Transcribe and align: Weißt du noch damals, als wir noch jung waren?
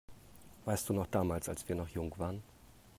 Weißt 0.65 0.89
du 0.89 0.93
noch 0.93 1.05
damals, 1.05 1.47
als 1.47 1.69
wir 1.69 1.75
noch 1.75 1.87
jung 1.89 2.17
waren? 2.17 2.41